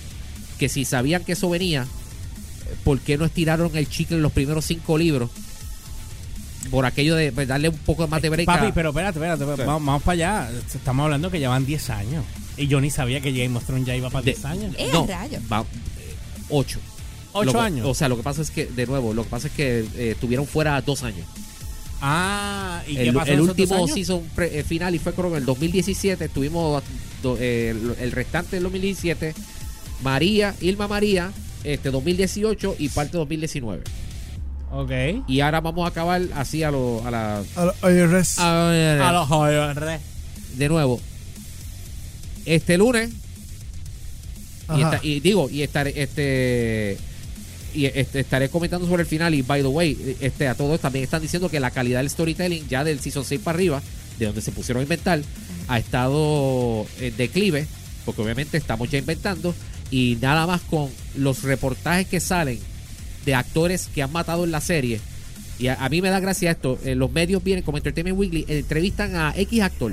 que 0.58 0.68
si 0.68 0.84
sabían 0.84 1.24
que 1.24 1.32
eso 1.32 1.50
venía, 1.50 1.82
eh, 1.82 2.74
¿por 2.84 3.00
qué 3.00 3.18
no 3.18 3.24
estiraron 3.24 3.76
el 3.76 3.88
chicle 3.88 4.16
en 4.16 4.22
los 4.22 4.32
primeros 4.32 4.64
cinco 4.64 4.96
libros? 4.96 5.30
Por 6.70 6.84
aquello 6.84 7.14
de 7.14 7.30
pues, 7.32 7.46
darle 7.46 7.68
un 7.68 7.76
poco 7.78 8.08
más 8.08 8.20
de 8.22 8.28
break. 8.28 8.48
a- 8.48 8.54
Papi, 8.58 8.72
pero 8.72 8.88
espérate, 8.90 9.18
espérate, 9.20 9.64
vamos, 9.64 9.86
vamos 9.86 10.02
para 10.02 10.12
allá. 10.46 10.50
Estamos 10.74 11.04
hablando 11.04 11.30
que 11.30 11.38
ya 11.40 11.48
van 11.48 11.64
10 11.64 11.90
años. 11.90 12.24
Y 12.56 12.66
yo 12.68 12.80
ni 12.80 12.90
sabía 12.90 13.20
que 13.20 13.32
Game 13.32 13.56
of 13.56 13.64
Thrones 13.64 13.86
ya 13.86 13.94
iba 13.94 14.08
para 14.10 14.24
de- 14.24 14.32
10 14.32 14.44
años. 14.44 14.74
Eh, 14.78 14.88
no, 14.92 15.06
rayos. 15.06 15.42
va- 15.52 15.60
eh, 15.60 16.14
ocho. 17.36 17.52
Lo 17.52 17.60
años. 17.60 17.86
O 17.88 17.94
sea, 17.94 18.08
lo 18.08 18.16
que 18.16 18.22
pasa 18.22 18.42
es 18.42 18.50
que, 18.50 18.66
de 18.66 18.86
nuevo, 18.86 19.14
lo 19.14 19.24
que 19.24 19.30
pasa 19.30 19.48
es 19.48 19.52
que 19.54 19.84
eh, 19.96 20.16
tuvieron 20.20 20.46
fuera 20.46 20.80
dos 20.82 21.02
años. 21.02 21.26
Ah, 22.00 22.82
¿y 22.86 22.94
qué 22.94 23.08
El, 23.08 23.14
pasó 23.14 23.26
el 23.32 23.38
en 23.38 23.44
esos 23.44 23.46
dos 23.56 23.58
último 23.58 23.74
años? 23.84 23.94
season 23.94 24.22
pre- 24.34 24.58
eh, 24.58 24.64
final 24.64 24.94
y 24.94 24.98
fue 24.98 25.12
creo 25.14 25.26
que 25.30 25.36
en 25.36 25.40
el 25.42 25.46
2017. 25.46 26.28
Tuvimos 26.28 26.82
do- 27.22 27.38
eh, 27.40 27.70
el, 27.70 27.94
el 28.00 28.12
restante 28.12 28.56
del 28.56 28.64
2017. 28.64 29.34
María, 30.02 30.54
Irma 30.60 30.88
María, 30.88 31.32
este 31.64 31.90
2018 31.90 32.76
y 32.78 32.88
parte 32.90 33.12
de 33.12 33.18
2019. 33.18 33.82
Ok. 34.72 34.90
Y 35.26 35.40
ahora 35.40 35.60
vamos 35.62 35.84
a 35.86 35.88
acabar 35.88 36.20
así 36.34 36.62
a, 36.62 36.70
lo, 36.70 37.02
a 37.06 37.10
la... 37.10 37.42
A 37.56 37.64
lo- 37.64 37.74
oye, 37.82 38.06
res- 38.06 38.38
A 38.38 39.10
los 39.12 39.26
jóvenes. 39.28 40.00
de 40.56 40.68
nuevo. 40.68 41.00
Este 42.44 42.76
lunes 42.76 43.10
y, 44.76 44.82
esta- 44.82 45.00
y 45.02 45.20
digo, 45.20 45.48
y 45.48 45.62
estaré, 45.62 45.94
este, 45.96 46.98
y 47.76 47.86
este, 47.86 48.20
estaré 48.20 48.48
comentando 48.48 48.86
sobre 48.86 49.02
el 49.02 49.08
final. 49.08 49.34
Y 49.34 49.42
by 49.42 49.60
the 49.60 49.68
way, 49.68 50.16
este, 50.20 50.48
a 50.48 50.54
todos 50.54 50.80
también 50.80 51.04
están 51.04 51.20
diciendo 51.20 51.50
que 51.50 51.60
la 51.60 51.70
calidad 51.70 52.00
del 52.00 52.08
storytelling, 52.08 52.66
ya 52.68 52.82
del 52.84 53.00
season 53.00 53.24
6 53.24 53.40
para 53.44 53.56
arriba, 53.56 53.82
de 54.18 54.26
donde 54.26 54.40
se 54.40 54.50
pusieron 54.50 54.80
a 54.80 54.84
inventar, 54.84 55.20
ha 55.68 55.78
estado 55.78 56.86
en 57.00 57.16
declive, 57.16 57.66
porque 58.06 58.22
obviamente 58.22 58.56
estamos 58.56 58.90
ya 58.90 58.98
inventando. 58.98 59.54
Y 59.90 60.16
nada 60.20 60.46
más 60.46 60.62
con 60.62 60.88
los 61.14 61.42
reportajes 61.42 62.08
que 62.08 62.18
salen 62.18 62.58
de 63.26 63.34
actores 63.34 63.88
que 63.94 64.02
han 64.02 64.10
matado 64.10 64.44
en 64.44 64.50
la 64.50 64.60
serie. 64.60 65.00
Y 65.58 65.68
a, 65.68 65.88
mí 65.90 66.02
me 66.02 66.08
da 66.10 66.20
gracia 66.20 66.50
esto. 66.50 66.78
eh, 66.84 66.94
los 66.94 67.12
medios 67.12 67.44
vienen 67.44 67.62
como 67.62 67.76
Entertainment 67.76 68.18
Weekly, 68.18 68.46
entrevistan 68.48 69.16
a 69.16 69.32
X 69.36 69.62
actor 69.62 69.92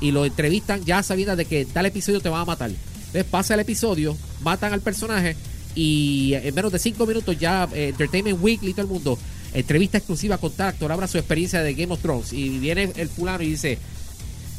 y 0.00 0.10
lo 0.10 0.24
entrevistan 0.24 0.84
ya 0.84 1.02
sabiendo 1.02 1.36
de 1.36 1.44
que 1.44 1.64
tal 1.66 1.86
episodio 1.86 2.20
te 2.20 2.28
van 2.28 2.42
a 2.42 2.44
matar. 2.46 2.70
Entonces 2.70 3.24
pasa 3.24 3.54
el 3.54 3.60
episodio, 3.60 4.16
matan 4.42 4.72
al 4.72 4.80
personaje 4.80 5.36
y 5.80 6.34
en 6.34 6.54
menos 6.54 6.70
de 6.70 6.78
cinco 6.78 7.06
minutos 7.06 7.38
ya 7.38 7.66
eh, 7.72 7.88
Entertainment 7.88 8.38
Weekly 8.42 8.70
y 8.70 8.72
todo 8.72 8.82
el 8.82 8.88
mundo 8.88 9.18
entrevista 9.54 9.98
exclusiva 9.98 10.36
con 10.36 10.52
tal 10.52 10.68
actor, 10.68 10.92
habla 10.92 11.08
su 11.08 11.16
experiencia 11.16 11.62
de 11.62 11.74
Game 11.74 11.92
of 11.92 12.00
Thrones 12.00 12.32
y 12.32 12.58
viene 12.58 12.92
el 12.96 13.08
fulano 13.08 13.42
y 13.42 13.50
dice 13.50 13.78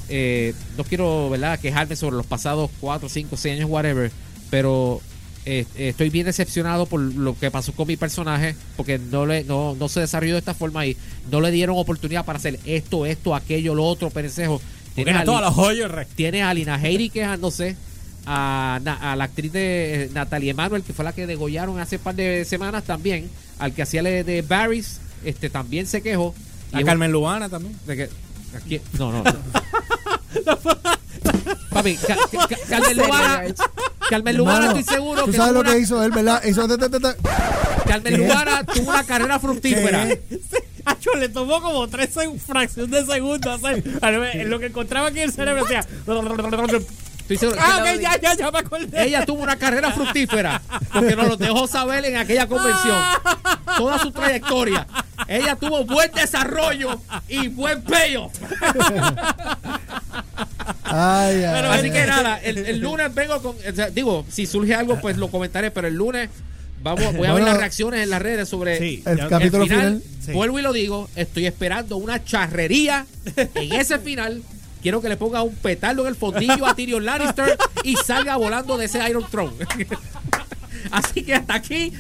eh, 0.10 0.54
no 0.78 0.84
quiero 0.84 1.30
verdad 1.30 1.60
quejarme 1.60 1.96
sobre 1.96 2.18
los 2.18 2.26
pasados 2.26 2.72
4, 2.82 3.08
5, 3.08 3.38
6 3.38 3.56
años, 3.56 3.70
whatever, 3.70 4.12
pero 4.50 5.00
eh, 5.46 5.66
eh, 5.76 5.90
estoy 5.90 6.10
bien 6.10 6.26
decepcionado 6.26 6.86
por 6.86 7.00
lo 7.00 7.38
que 7.38 7.52
pasó 7.52 7.72
con 7.74 7.88
mi 7.88 7.98
personaje, 7.98 8.56
porque 8.76 9.00
no 9.00 9.26
le 9.26 9.44
no, 9.44 9.76
no 9.76 9.90
se 9.90 10.02
desarrolló 10.02 10.34
de 10.34 10.40
esta 10.40 10.54
forma 10.54 10.86
y 10.86 10.98
no 11.30 11.40
le 11.40 11.52
dieron 11.52 11.78
oportunidad 11.78 12.26
para 12.26 12.40
hacer 12.40 12.60
esto, 12.66 13.06
esto, 13.06 13.36
aquello, 13.36 13.76
lo 13.76 13.86
otro, 13.86 14.10
pendejo. 14.10 14.60
Tienes 14.96 15.16
a 15.16 15.24
todas 15.24 15.42
las 15.42 15.54
joyas, 15.54 15.90
Tienes 16.16 16.44
a 16.44 16.54
Lina 16.54 16.76
Heiri 16.76 17.10
quejándose, 17.10 17.78
a, 18.26 18.80
Na- 18.84 19.12
a 19.12 19.16
la 19.16 19.24
actriz 19.26 19.52
de 19.52 20.04
eh, 20.06 20.10
Natalie 20.14 20.52
Emanuel, 20.52 20.84
que 20.84 20.94
fue 20.94 21.04
la 21.06 21.14
que 21.14 21.26
degollaron 21.28 21.80
hace 21.80 21.98
un 21.98 22.04
par 22.04 22.16
de 22.16 22.46
semanas 22.46 22.84
también, 22.84 23.30
al 23.60 23.74
que 23.74 23.82
hacía 23.82 24.04
de, 24.04 24.24
de 24.24 24.42
Barrys, 24.42 25.00
este 25.24 25.50
también 25.50 25.88
se 25.88 26.02
quejó. 26.02 26.34
Y 26.74 26.78
A 26.82 26.84
Carmen 26.84 27.12
Lubana 27.12 27.50
también. 27.50 27.78
de 27.86 27.96
que- 27.98 28.10
aquí- 28.56 28.82
no, 28.98 29.12
no. 29.12 29.24
Papi, 31.72 31.96
Ca- 31.96 32.18
Ca- 32.32 32.48
Ca- 32.48 32.58
Carmen 32.70 32.98
Lubana, 32.98 33.44
Carmen 34.10 34.38
Lubana, 34.38 34.66
estoy 34.68 34.84
seguro 34.84 35.24
¿Tú 35.26 35.32
que 35.32 35.38
sabes 35.38 35.54
lo 35.54 35.64
que 35.64 35.80
hizo 35.80 36.04
él, 36.04 36.12
verdad? 36.12 36.44
Hizo... 36.44 36.68
ta, 36.68 36.78
ta, 36.78 36.90
ta, 36.90 37.00
ta. 37.00 37.16
Carmen. 37.88 38.18
Lubana 38.18 38.64
tuvo 38.66 38.90
una 38.90 39.04
carrera 39.06 39.40
fructífera. 39.40 40.08
Acho, 40.84 41.14
le 41.16 41.30
tomó 41.30 41.62
como 41.62 41.88
tres 41.88 42.10
fracción 42.46 42.90
de 42.92 43.06
segundo 43.06 43.52
hacer. 43.52 43.84
En 44.34 44.50
lo 44.50 44.60
que 44.60 44.66
encontraba 44.68 45.08
aquí 45.08 45.20
en 45.20 45.26
el 45.26 45.32
cerebro 45.34 45.64
decía. 45.64 45.86
Estoy 47.22 47.38
seguro 47.38 47.58
que 47.58 47.64
Ah, 47.64 47.78
ok, 47.80 48.00
ya, 48.02 48.20
ya, 48.20 48.36
ya 48.36 48.52
me 48.52 48.60
acordé. 48.60 49.04
Ella 49.06 49.26
tuvo 49.26 49.42
una 49.44 49.56
carrera 49.56 49.92
fructífera 49.92 50.62
porque 50.94 51.16
nos 51.16 51.28
lo 51.30 51.38
dejó 51.38 51.68
saber 51.68 52.04
en 52.06 52.18
aquella 52.18 52.48
convención. 52.48 52.98
Toda 53.78 54.00
su 54.00 54.12
trayectoria. 54.12 54.86
Ella 55.28 55.56
tuvo 55.56 55.86
buen 55.86 56.12
desarrollo 56.12 57.00
y 57.30 57.48
buen 57.48 57.82
payoff. 57.84 58.34
Ay, 60.84 61.44
ay, 61.44 61.66
Así 61.70 61.86
ay. 61.86 61.92
que 61.92 62.06
nada, 62.06 62.40
el, 62.44 62.58
el 62.58 62.80
lunes 62.80 63.14
vengo 63.14 63.42
con. 63.42 63.56
o 63.56 63.76
sea, 63.76 63.90
digo, 63.90 64.26
si 64.30 64.46
surge 64.46 64.74
algo, 64.76 65.00
pues 65.00 65.18
lo 65.18 65.30
comentaré, 65.30 65.72
pero 65.72 65.88
el 65.88 65.96
lunes 65.96 66.30
vamos, 66.84 67.16
voy 67.16 67.28
a 67.28 67.34
ver 67.34 67.44
las 67.44 67.58
reacciones 67.58 68.02
en 68.04 68.10
las 68.10 68.22
redes 68.22 68.50
sobre 68.50 68.78
Sí, 68.78 69.04
El 69.06 69.18
ya- 69.18 69.28
capítulo 69.30 69.64
el 69.64 69.70
final. 69.70 69.86
final. 70.02 70.04
Sí. 70.26 70.32
Vuelvo 70.34 70.60
y 70.60 70.62
lo 70.62 70.74
digo, 70.74 71.10
estoy 71.16 71.46
esperando 71.48 71.96
una 71.98 72.24
charrería 72.24 73.06
en 73.56 73.74
ese 73.74 74.00
final. 74.00 74.42
Quiero 74.82 75.02
que 75.02 75.10
le 75.10 75.18
ponga 75.18 75.42
un 75.44 75.56
petardo 75.56 76.02
en 76.04 76.08
el 76.10 76.16
fondillo 76.16 76.66
a 76.66 76.74
Tyrion 76.76 77.06
Lannister 77.06 77.58
y 77.84 77.96
salga 77.96 78.36
volando 78.38 78.78
de 78.78 78.86
ese 78.86 79.08
Iron 79.10 79.26
Throne. 79.30 79.54
Así 80.92 81.24
que 81.24 81.36
hasta 81.36 81.54
aquí 81.54 81.94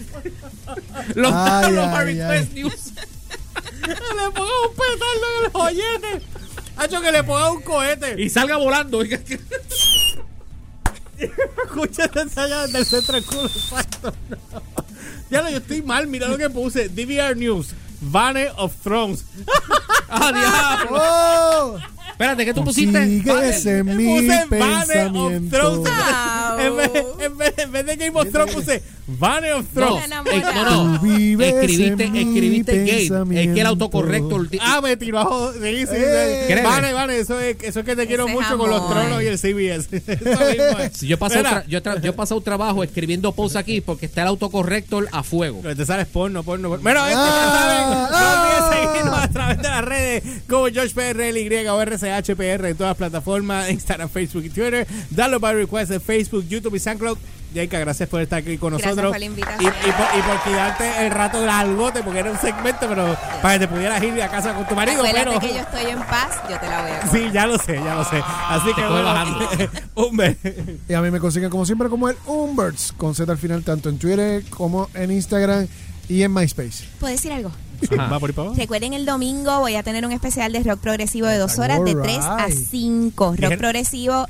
los, 1.13 1.31
Ay, 1.33 1.73
los 1.73 1.87
ay, 1.87 2.19
ay. 2.19 2.49
News. 2.53 2.93
Le 3.81 4.31
ponga 4.31 4.51
un 4.67 4.75
petardo 4.75 5.25
en 5.39 5.45
el 5.45 5.51
joyete. 5.51 6.21
Hacho, 6.77 7.01
que 7.01 7.11
le 7.11 7.23
ponga 7.23 7.51
un 7.51 7.61
cohete. 7.61 8.21
Y 8.21 8.29
salga 8.29 8.57
volando. 8.57 9.01
Escúchate 11.17 12.21
allá 12.35 12.67
del 12.67 12.85
centro 12.85 13.15
del 13.15 13.25
culo. 13.25 13.45
Exacto. 13.45 14.13
Ya 15.29 15.41
lo, 15.41 15.49
yo 15.49 15.57
estoy 15.57 15.81
mal. 15.81 16.07
Mira 16.07 16.27
lo 16.27 16.37
que 16.37 16.49
puse. 16.49 16.89
DVR 16.89 17.35
News. 17.35 17.75
Vane 18.01 18.49
of 18.57 18.73
Thrones. 18.83 19.25
¡Ah, 20.09 20.31
diablo! 20.31 20.97
¡Oh! 20.99 21.77
Espérate, 22.21 22.45
¿qué 22.45 22.53
tú 22.53 22.63
pusiste? 22.63 23.03
Sigues 23.03 23.65
en 23.65 23.97
mi 23.97 24.27
pensamiento. 24.47 25.83
En 26.67 26.75
vez, 26.77 26.91
en, 27.19 27.37
vez, 27.37 27.53
en 27.57 27.71
vez 27.71 27.85
de 27.85 27.95
Game 27.95 28.19
of 28.19 28.29
Thrones 28.31 28.53
puse 28.55 28.81
Vane 29.07 29.51
of 29.53 29.65
Thrones. 29.73 30.05
eh, 30.05 30.43
no, 30.55 30.95
no. 30.95 30.95
Escribiste, 31.05 32.03
escribiste 32.05 32.77
game. 33.09 33.41
Es 33.43 33.53
que 33.53 33.61
el 33.61 33.67
autocorrecto. 33.67 34.41
Ah, 34.61 34.79
me 34.81 34.95
tiró 34.97 35.19
abajo. 35.19 35.51
Sí, 35.53 35.59
sí, 35.81 35.85
sí. 35.87 35.93
Eh. 35.97 36.61
Vale, 36.63 36.93
vale, 36.93 37.19
eso 37.19 37.39
es, 37.39 37.57
eso 37.61 37.79
es 37.81 37.85
que 37.85 37.95
te 37.95 38.07
quiero 38.07 38.25
Ese 38.25 38.33
mucho 38.33 38.57
con 38.57 38.69
los 38.69 38.87
tronos 38.89 39.21
y 39.23 39.27
el 39.27 39.37
CBS. 39.37 39.89
Eso 39.91 40.45
mismo 40.45 40.79
es. 40.79 40.93
Si 40.97 41.07
yo 41.07 41.15
he 41.15 41.17
pasado, 41.17 41.43
Mira, 41.43 41.63
tra- 41.63 41.67
yo, 41.67 41.81
tra- 41.83 42.01
yo 42.01 42.09
he 42.11 42.13
pasado 42.13 42.41
trabajo 42.41 42.83
escribiendo 42.83 43.31
posts 43.33 43.55
aquí 43.57 43.81
porque 43.81 44.05
está 44.05 44.21
el 44.21 44.27
autocorrector 44.29 45.07
a 45.11 45.23
fuego. 45.23 45.59
Pero 45.61 45.75
te 45.75 45.85
sales 45.85 46.07
porno, 46.07 46.43
porno, 46.43 46.69
porno. 46.69 46.83
Bueno, 46.83 47.05
este, 47.05 47.17
Ah, 47.17 47.29
ya 47.31 47.57
saben, 47.59 48.07
ah. 48.13 48.61
no 48.69 48.71
olviden 48.71 48.89
seguirnos 48.93 49.19
a 49.23 49.27
través 49.29 49.57
de 49.57 49.63
las 49.63 49.85
redes 49.85 50.23
como 50.47 50.65
George 50.67 50.93
PRLY 50.93 51.67
o 51.67 51.81
RCHPR 51.81 52.65
en 52.67 52.75
todas 52.77 52.91
las 52.91 52.97
plataformas, 52.97 53.69
Instagram, 53.69 54.09
Facebook 54.09 54.43
y 54.45 54.49
Twitter. 54.49 54.87
Dale 55.09 55.37
by 55.37 55.55
request 55.55 55.91
en 55.91 56.01
Facebook, 56.01 56.45
YouTube 56.51 56.75
y 56.75 56.79
SoundCloud. 56.79 57.17
Jaika, 57.53 57.79
gracias 57.79 58.07
por 58.07 58.21
estar 58.21 58.39
aquí 58.39 58.57
con 58.57 58.69
Gracias 58.71 58.95
nosotros. 58.95 59.11
por 59.11 59.19
la 59.19 59.25
y, 59.25 59.27
invitación. 59.27 59.73
y 59.85 59.91
por, 59.91 60.05
y 60.17 60.21
por 60.21 60.43
quedarte 60.43 61.05
el 61.05 61.11
rato 61.11 61.45
largote, 61.45 62.01
porque 62.01 62.19
era 62.19 62.31
un 62.31 62.37
segmento, 62.37 62.87
pero 62.87 63.17
para 63.41 63.55
que 63.59 63.59
te 63.59 63.67
pudieras 63.67 64.01
ir 64.01 64.21
a 64.21 64.29
casa 64.29 64.53
con 64.53 64.65
tu 64.67 64.75
marido. 64.75 64.99
Acuérdate 64.99 65.25
Pero, 65.25 65.39
que 65.39 65.49
yo 65.49 65.59
estoy 65.59 65.85
en 65.91 65.99
paz, 65.99 66.41
yo 66.49 66.57
te 66.59 66.67
la 66.67 66.81
voy 66.81 66.91
a 66.91 67.07
Sí, 67.07 67.29
ya 67.33 67.45
lo 67.47 67.57
sé, 67.57 67.75
ya 67.75 67.95
lo 67.95 68.05
sé. 68.05 68.21
Así 68.47 68.73
que 68.73 68.81
bueno, 68.81 69.03
bajando. 69.03 69.39
beso. 70.13 70.39
Y 70.87 70.93
a 70.93 71.01
mí 71.01 71.11
me 71.11 71.19
consiguen 71.19 71.49
como 71.49 71.65
siempre 71.65 71.89
como 71.89 72.09
el 72.09 72.15
Umberts 72.25 72.93
con 72.95 73.15
Z 73.15 73.29
al 73.29 73.37
final 73.37 73.63
tanto 73.63 73.89
en 73.89 73.97
Twitter 73.97 74.43
como 74.49 74.89
en 74.93 75.11
Instagram 75.11 75.67
y 76.07 76.23
en 76.23 76.33
MySpace. 76.33 76.85
¿Puedo 76.99 77.11
decir 77.11 77.33
algo? 77.33 77.51
Va 77.91 78.19
por 78.19 78.29
ahí 78.29 78.33
para 78.33 78.47
abajo. 78.47 78.59
Recuerden 78.61 78.93
el 78.93 79.05
domingo 79.05 79.59
voy 79.59 79.75
a 79.75 79.83
tener 79.83 80.05
un 80.05 80.11
especial 80.11 80.51
de 80.53 80.61
rock 80.63 80.79
progresivo 80.79 81.27
de 81.27 81.37
dos 81.37 81.57
horas, 81.59 81.83
de 81.83 81.95
3 81.95 82.17
a 82.19 82.35
Alright. 82.43 82.67
5. 82.69 83.35
Rock 83.39 83.57
progresivo 83.57 84.27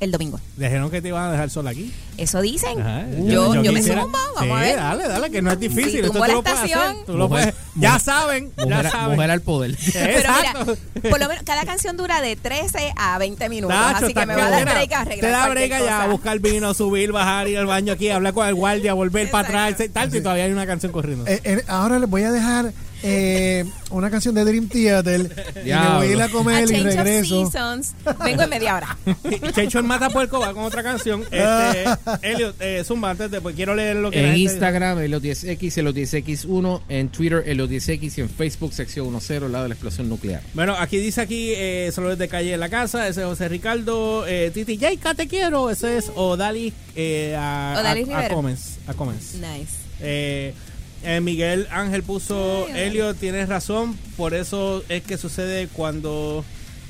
el 0.00 0.10
domingo. 0.10 0.40
Dijeron 0.56 0.90
que 0.90 1.00
te 1.02 1.08
iban 1.08 1.24
a 1.24 1.32
dejar 1.32 1.50
sola 1.50 1.70
aquí. 1.70 1.92
Eso 2.16 2.40
dicen. 2.40 2.80
Ajá, 2.80 3.04
yo 3.26 3.54
yo, 3.54 3.72
me 3.72 3.78
quisiera- 3.80 4.02
zumbo, 4.02 4.18
vamos 4.34 4.42
Sí, 4.42 4.50
a 4.50 4.54
ver. 4.54 4.76
Dale, 4.76 5.08
dale, 5.08 5.30
que 5.30 5.42
no 5.42 5.52
es 5.52 5.60
difícil. 5.60 5.90
Sí, 5.90 5.96
Esto 5.98 6.12
tú 6.12 6.18
la 6.18 6.28
lo 6.28 6.42
puedes 6.42 6.58
estación. 6.58 6.80
hacer. 6.80 7.04
Tú 7.06 7.12
lo 7.16 7.28
Mujer- 7.28 7.54
puedes- 7.54 7.74
ya 7.76 7.88
mujer- 7.92 8.00
saben, 8.02 8.52
ya 8.56 8.64
Mujer, 8.64 8.90
saben. 8.90 9.14
mujer 9.16 9.30
al 9.30 9.40
poder. 9.42 9.76
Pero 9.92 10.10
Exacto. 10.18 10.76
mira, 10.96 11.10
por 11.10 11.20
lo 11.20 11.28
menos 11.28 11.42
cada 11.44 11.64
canción 11.64 11.96
dura 11.96 12.20
de 12.20 12.36
13 12.36 12.92
a 12.96 13.18
20 13.18 13.48
minutos. 13.48 13.76
Tacho, 13.76 14.04
así 14.06 14.14
que 14.14 14.26
me 14.26 14.34
va 14.36 14.46
a 14.46 14.50
dar 14.50 14.64
break 14.64 14.92
a 14.92 15.00
arreglar 15.00 15.20
Te 15.20 15.28
da 15.30 15.48
brega 15.48 15.80
ya 15.80 16.02
a 16.04 16.06
buscar 16.08 16.38
vino, 16.40 16.72
subir, 16.74 17.12
bajar, 17.12 17.48
ir 17.48 17.58
al 17.58 17.66
baño 17.66 17.92
aquí, 17.92 18.10
hablar 18.10 18.32
con 18.34 18.46
el 18.48 18.54
guardia, 18.54 18.94
volver 18.94 19.30
para 19.30 19.46
atrás, 19.48 19.70
Exacto. 19.72 19.92
tal, 19.92 20.14
y 20.16 20.20
todavía 20.22 20.44
hay 20.44 20.52
una 20.52 20.66
canción 20.66 20.92
corriendo. 20.92 21.26
Eh, 21.26 21.40
eh, 21.44 21.64
ahora 21.68 21.98
les 21.98 22.08
voy 22.08 22.22
a 22.22 22.32
dejar 22.32 22.72
eh, 23.02 23.64
una 23.90 24.10
canción 24.10 24.34
de 24.34 24.44
Dream 24.44 24.68
Theater 24.68 25.20
y 25.64 25.68
me 25.68 25.88
voy 25.96 26.06
a 26.06 26.12
ir 26.12 26.22
a 26.22 26.24
A 26.24 26.28
comer 26.28 26.64
y 26.64 26.68
Change 26.68 26.86
of 26.88 26.94
regreso. 26.94 27.50
Seasons. 27.50 27.94
Vengo 28.24 28.42
en 28.42 28.50
media 28.50 28.76
hora. 28.76 28.98
Checho 29.54 29.78
el 29.78 29.84
Mata 29.84 30.10
Puerco 30.10 30.40
va 30.40 30.52
con 30.52 30.64
otra 30.64 30.82
canción. 30.82 31.22
Este, 31.30 31.84
Elliot, 32.22 32.56
eh, 32.60 32.82
Zumba, 32.84 33.10
antes 33.10 33.30
de, 33.30 33.40
pues 33.40 33.56
quiero 33.56 33.74
leer 33.74 33.96
lo 33.96 34.10
que 34.10 34.28
En 34.28 34.36
Instagram, 34.36 34.98
Elio 34.98 35.20
10X, 35.20 35.78
Elio 35.78 35.92
10X1. 35.92 36.82
En 36.88 37.08
Twitter, 37.08 37.42
Elio 37.46 37.68
10X. 37.68 38.18
Y 38.18 38.20
en 38.20 38.28
Facebook, 38.28 38.72
sección 38.72 39.10
10, 39.10 39.30
al 39.42 39.52
lado 39.52 39.64
de 39.64 39.68
la 39.70 39.74
explosión 39.74 40.08
nuclear. 40.08 40.42
Bueno, 40.54 40.74
aquí 40.78 40.98
dice 40.98 41.20
aquí, 41.20 41.52
eh, 41.54 41.90
solo 41.94 42.14
de 42.16 42.28
calle 42.28 42.54
en 42.54 42.60
la 42.60 42.68
casa, 42.68 43.08
ese 43.08 43.20
es 43.20 43.26
José 43.26 43.48
Ricardo, 43.48 44.26
eh, 44.26 44.50
Titi 44.52 44.78
Jaika, 44.78 45.14
te 45.14 45.26
quiero, 45.26 45.70
ese 45.70 45.96
es 45.96 46.10
Odali 46.14 46.72
eh, 46.94 47.36
a, 47.38 47.76
Odali 47.78 48.10
a, 48.12 48.18
a. 48.20 48.28
Comens, 48.28 48.78
a 48.86 48.94
Comens. 48.94 49.34
Nice. 49.34 49.74
Eh, 50.00 50.54
eh, 51.02 51.20
Miguel 51.20 51.66
Ángel 51.70 52.02
puso, 52.02 52.66
Ay, 52.72 52.80
Elio, 52.88 53.14
tienes 53.14 53.48
razón, 53.48 53.96
por 54.16 54.34
eso 54.34 54.84
es 54.88 55.02
que 55.02 55.16
sucede 55.16 55.68
cuando 55.68 56.44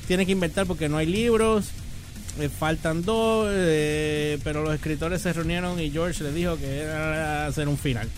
tienes 0.07 0.25
que 0.25 0.33
inventar 0.33 0.67
porque 0.67 0.89
no 0.89 0.97
hay 0.97 1.05
libros, 1.05 1.69
eh, 2.39 2.49
faltan 2.49 3.03
dos, 3.03 3.47
eh, 3.49 4.37
pero 4.43 4.63
los 4.63 4.73
escritores 4.73 5.21
se 5.21 5.31
reunieron 5.33 5.79
y 5.79 5.91
George 5.91 6.23
les 6.23 6.33
dijo 6.33 6.57
que 6.57 6.79
era 6.79 7.47
hacer 7.47 7.67
un 7.67 7.77
final. 7.77 8.09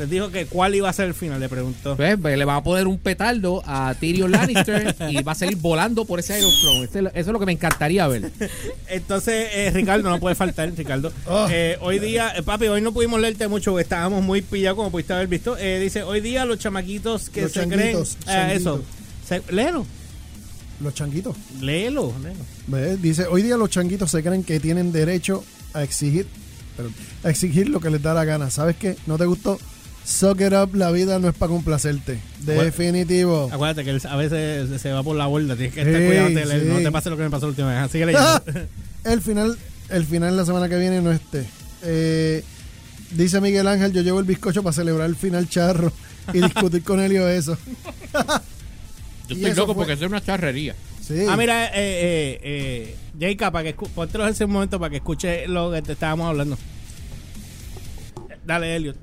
Les 0.00 0.08
dijo 0.10 0.30
que 0.30 0.46
cuál 0.46 0.74
iba 0.74 0.88
a 0.88 0.92
ser 0.94 1.06
el 1.08 1.14
final, 1.14 1.38
le 1.38 1.48
preguntó. 1.48 1.94
Pues, 1.94 2.16
pues, 2.20 2.36
le 2.38 2.44
va 2.46 2.56
a 2.56 2.62
poner 2.64 2.86
un 2.86 2.98
petardo 2.98 3.62
a 3.66 3.94
Tyrion 4.00 4.30
Lannister 4.32 4.96
y 5.10 5.22
va 5.22 5.32
a 5.32 5.34
salir 5.34 5.56
volando 5.56 6.06
por 6.06 6.18
ese 6.20 6.38
Iron 6.38 6.50
Throne. 6.60 6.84
Este- 6.84 6.98
eso 7.00 7.10
es 7.14 7.26
lo 7.26 7.38
que 7.38 7.44
me 7.46 7.52
encantaría 7.52 8.08
ver. 8.08 8.32
Entonces, 8.88 9.48
eh, 9.52 9.70
Ricardo, 9.74 10.08
no 10.08 10.18
puede 10.18 10.34
faltar, 10.34 10.72
Ricardo. 10.74 11.12
Oh. 11.26 11.46
Eh, 11.50 11.76
hoy 11.82 11.98
día, 11.98 12.32
eh, 12.34 12.42
papi, 12.42 12.66
hoy 12.68 12.80
no 12.80 12.92
pudimos 12.92 13.20
leerte 13.20 13.46
mucho 13.46 13.72
porque 13.72 13.82
estábamos 13.82 14.24
muy 14.24 14.40
pillados, 14.42 14.76
como 14.76 14.90
pudiste 14.90 15.12
haber 15.12 15.26
visto. 15.28 15.56
Eh, 15.58 15.78
dice, 15.80 16.02
hoy 16.02 16.20
día 16.22 16.46
los 16.46 16.58
chamaquitos 16.58 17.28
que 17.28 17.42
Los 17.42 17.52
se 17.52 17.68
creen... 17.68 17.96
eh, 17.98 18.00
eso. 18.00 18.16
changuitos. 18.24 18.80
Se- 19.28 19.42
léelo, 19.52 19.84
Los 20.82 20.94
changuitos. 20.94 21.36
léelo, 21.60 22.14
léelo. 22.22 22.40
¿Ves? 22.68 23.02
Dice, 23.02 23.26
hoy 23.26 23.42
día 23.42 23.58
los 23.58 23.68
changuitos 23.68 24.10
se 24.10 24.22
creen 24.22 24.44
que 24.44 24.60
tienen 24.60 24.92
derecho 24.92 25.44
a 25.74 25.82
exigir, 25.82 26.26
a 27.22 27.28
exigir 27.28 27.68
lo 27.68 27.80
que 27.80 27.90
les 27.90 28.02
da 28.02 28.14
la 28.14 28.24
gana. 28.24 28.48
¿Sabes 28.50 28.76
qué? 28.76 28.96
¿No 29.06 29.18
te 29.18 29.26
gustó? 29.26 29.58
Suck 30.04 30.40
it 30.40 30.52
up, 30.52 30.74
la 30.74 30.90
vida 30.90 31.18
no 31.18 31.28
es 31.28 31.34
para 31.34 31.50
complacerte. 31.50 32.18
Definitivo. 32.40 33.48
Acuérdate 33.52 33.84
que 33.84 34.08
a 34.08 34.16
veces 34.16 34.80
se- 34.80 34.92
va 34.92 35.02
por 35.02 35.14
la 35.16 35.26
borda. 35.26 35.54
Tienes 35.56 35.74
que 35.74 35.80
estar 35.82 36.00
Sí, 36.00 36.06
cuidado, 36.06 36.28
sí. 36.60 36.66
no 36.66 36.78
te 36.80 36.90
pase 36.90 37.10
lo 37.10 37.16
que 37.16 37.22
me 37.22 37.30
pasó 37.30 37.46
la 37.46 37.50
última 37.50 37.68
vez. 37.68 37.78
Así 37.78 37.98
que 37.98 38.06
leyendo. 38.06 38.42
el 39.04 39.20
final, 39.20 39.58
el 39.90 40.04
final 40.06 40.36
la 40.36 40.44
semana 40.44 40.68
que 40.68 40.76
viene 40.78 41.00
no 41.00 41.12
esté. 41.12 41.44
Eh, 41.82 42.42
dice 43.12 43.40
Miguel 43.40 43.66
Ángel, 43.68 43.92
yo 43.92 44.02
llevo 44.02 44.18
el 44.20 44.26
bizcocho 44.26 44.62
para 44.62 44.72
celebrar 44.72 45.08
el 45.08 45.16
final 45.16 45.48
charro 45.48 45.92
y 46.32 46.40
discutir 46.42 46.82
con 46.82 47.00
Helio 47.00 47.28
eso. 47.28 47.56
Yo 49.28 49.36
estoy 49.36 49.54
loco 49.54 49.74
fue- 49.74 49.82
porque 49.82 49.92
eso 49.92 50.04
es 50.06 50.10
una 50.10 50.20
charrería. 50.24 50.74
Sí. 51.06 51.24
ah, 51.28 51.36
mira, 51.36 51.66
eh, 51.66 51.70
eh, 51.76 52.40
eh, 52.42 52.96
Jaika, 53.20 53.52
para 53.52 53.62
que 53.64 53.76
escu- 53.76 53.88
póntelo 53.90 54.26
ese 54.26 54.44
momento 54.46 54.78
para 54.80 54.90
que 54.90 54.96
escuche 54.96 55.46
lo 55.46 55.70
que 55.70 55.82
te 55.82 55.92
estábamos 55.92 56.26
hablando. 56.28 56.58
Dale, 58.44 58.74
Elliot. 58.76 58.96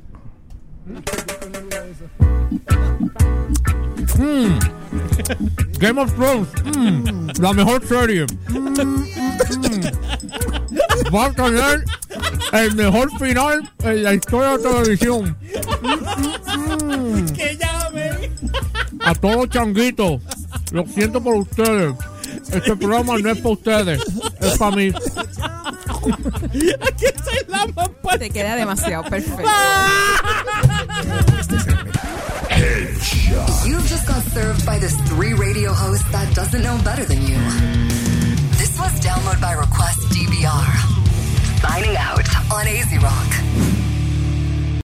Game 5.79 6.01
of 6.01 6.13
Thrones, 6.15 6.47
mm, 6.75 7.29
la 7.39 7.53
mejor 7.53 7.85
serie. 7.87 8.25
Mm, 8.49 8.69
mm. 8.69 9.83
Va 11.13 11.25
a 11.25 11.31
tener 11.31 11.85
el 12.53 12.75
mejor 12.75 13.11
final 13.19 13.71
en 13.83 14.03
la 14.03 14.13
historia 14.13 14.57
de 14.57 14.63
la 14.63 14.69
televisión. 14.69 15.37
Que 17.35 17.57
llame. 17.57 18.31
A 19.03 19.13
todos 19.15 19.35
los 19.35 19.49
changuitos, 19.49 20.21
lo 20.71 20.85
siento 20.87 21.21
por 21.21 21.35
ustedes. 21.35 21.93
Este 22.51 22.75
programa 22.75 23.17
no 23.19 23.29
es 23.29 23.37
para 23.37 23.53
ustedes, 23.53 24.01
es 24.41 24.57
para 24.57 24.75
mí. 24.75 24.91
Aquí 26.81 27.05
está 27.05 27.31
la 27.47 27.65
más 27.67 27.89
fuerte. 28.01 28.25
Te 28.25 28.29
queda 28.31 28.55
demasiado 28.55 29.03
perfecto. 29.03 29.49
You've 33.65 33.85
just 33.87 34.07
got 34.07 34.23
served 34.23 34.65
by 34.65 34.79
this 34.79 34.95
three 35.01 35.33
radio 35.33 35.71
host 35.71 36.09
that 36.11 36.33
doesn't 36.33 36.63
know 36.63 36.79
better 36.83 37.05
than 37.05 37.21
you. 37.21 37.37
This 38.57 38.77
was 38.79 38.99
Download 38.99 39.39
by 39.39 39.53
Request 39.53 39.99
DBR. 40.09 41.61
Signing 41.61 41.95
out 41.97 42.27
on 42.51 42.67
AZ 42.67 42.91
Rock. 43.03 43.76